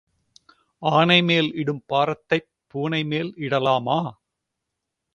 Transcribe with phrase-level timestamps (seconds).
[0.81, 3.99] ஆனைமேல் இடும் பாரத்தைப் பூனை மேல் இடலாமா?